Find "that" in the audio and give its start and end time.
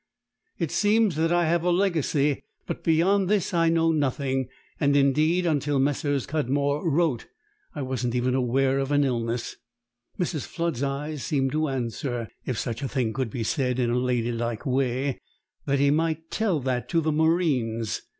1.17-1.31, 15.67-15.77, 16.61-16.89